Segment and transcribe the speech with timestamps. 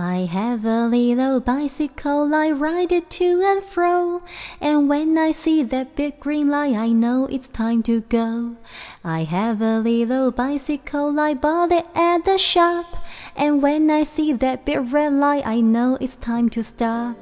[0.00, 4.22] I have a little bicycle, I ride it to and fro.
[4.60, 8.54] And when I see that big green light, I know it's time to go.
[9.02, 13.04] I have a little bicycle, I bought it at the shop.
[13.34, 17.16] And when I see that big red light, I know it's time to stop.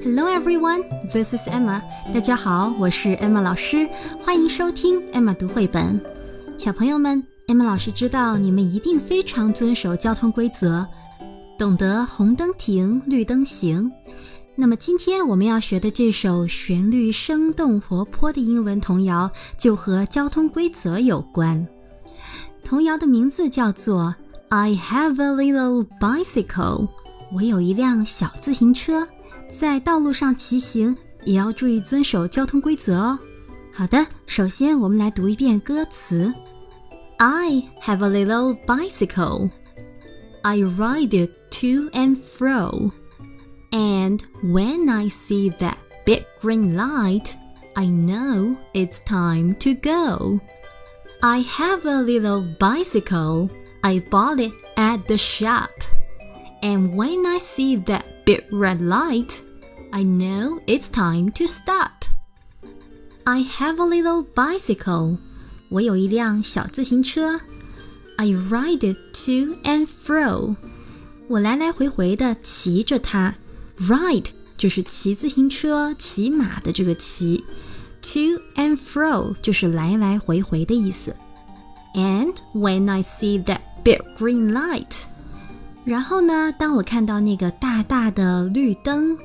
[0.00, 1.80] Hello everyone, this is Emma.
[2.12, 3.88] 大家好，我是 Emma 老师，
[4.22, 5.98] 欢迎收听 Emma 读绘本。
[6.58, 10.86] 小朋友们，Emma 老师知道你们一定非常遵守交通规则，
[11.58, 13.90] 懂得红灯停，绿灯行。
[14.54, 21.66] 那么今天我们要学的这首旋律生动活泼的英文童谣，就和交通规则有关。
[22.64, 24.14] 童谣的名字叫做
[24.54, 26.86] 《I have a little bicycle》，
[27.34, 29.06] 我有一辆小自行车。
[29.49, 33.19] 在道路上骑行也要注意遵守交通规则哦。
[33.73, 36.33] 好的，首先我们来读一遍歌词：
[37.17, 39.49] I have a little bicycle.
[40.41, 42.91] I ride it to and fro.
[43.71, 47.33] And when I see that big green light,
[47.75, 50.39] I know it's time to go.
[51.21, 53.49] I have a little bicycle.
[53.81, 55.69] I bought it at the shop.
[56.61, 59.41] And when I see that big red light,
[59.91, 62.05] I know it's time to stop.
[63.25, 65.17] I have a little bicycle.
[65.69, 67.41] 我有一辆小自行车。
[68.17, 70.55] I ride it to and fro.
[71.27, 73.35] 我来来回回的骑着它。
[73.79, 77.43] Ride 就是骑自行车、骑马的这个骑。
[78.01, 81.15] To and fro 就是来来回回的意思。
[81.95, 85.05] And when I see that big green light.
[85.87, 89.17] 然后呢，当我看到那个大大的绿灯，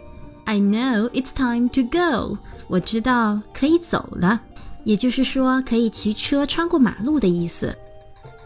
[0.44, 2.36] I know it's time to go。
[2.66, 4.40] 我知道可以走了，
[4.82, 7.76] 也就是说可以骑车穿过马路的意思。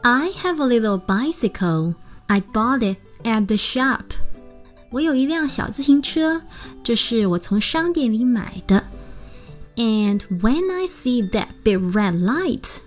[0.03, 1.95] I have a little bicycle.
[2.27, 4.03] I bought it at the shop.
[4.91, 6.43] 我有一辆小自行车，
[6.85, 8.85] 这是我从商店里买的。
[9.77, 12.81] And when I see that big red light，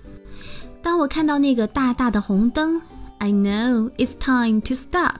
[0.84, 2.80] 当我看到那个大大的红灯。
[3.20, 5.20] I know it's time to stop。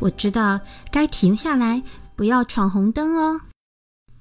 [0.00, 0.60] 我知道
[0.90, 1.82] 该停下来，
[2.14, 3.40] 不要闯红灯哦。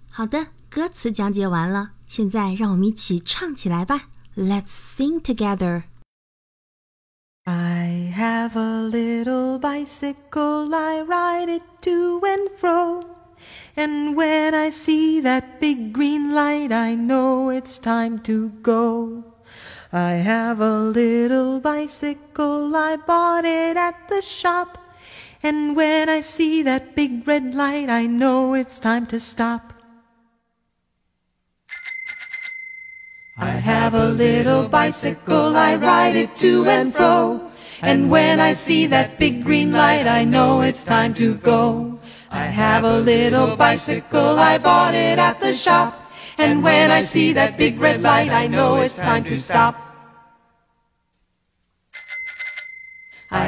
[0.10, 4.10] 好的，歌词讲解完了，现在让我们一起唱起来吧。
[4.36, 5.84] Let's sing together.
[7.44, 13.06] I have a little bicycle, I ride it to and fro.
[13.76, 19.24] And when I see that big green light, I know it's time to go.
[19.95, 24.79] I have a little bicycle, I bought it at the shop.
[25.43, 29.75] And when I see that big red light, I know it's time to stop.
[33.37, 37.51] I have a little bicycle, I ride it to and fro.
[37.83, 41.99] And when I see that big green light, I know it's time to go.
[42.31, 45.99] I have a little bicycle, I bought it at the shop.
[46.39, 49.82] And when I see that big red light, I know it's time to stop.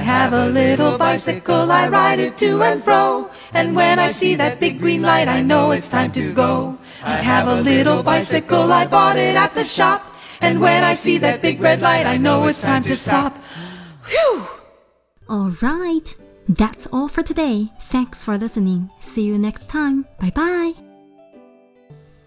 [0.05, 3.31] have a little bicycle, I ride it to and fro.
[3.53, 6.77] And when I see that big green light, I know it's time to go.
[7.03, 10.03] I have a little bicycle, I bought it at the shop.
[10.41, 13.33] And when I see that big red light, I know it's time to stop.
[14.09, 14.47] Whew!
[15.29, 16.17] Alright,
[16.49, 17.71] that's all for today.
[17.81, 18.91] Thanks for listening.
[19.01, 20.05] See you next time.
[20.21, 20.75] Bye bye.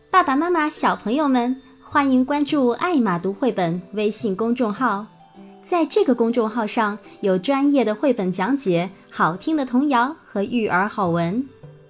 [0.09, 5.05] 爸爸妈妈、小朋友们，欢迎关注“艾玛读绘本”微信公众号。
[5.62, 11.44] 在这个公众号上有专业的绘本讲解、好听的童谣和育儿好文。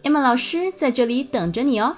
[0.03, 1.95] Emma 老师在这里等着你哦。